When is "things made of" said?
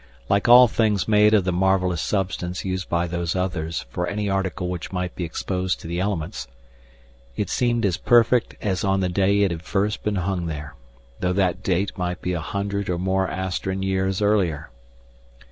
0.67-1.43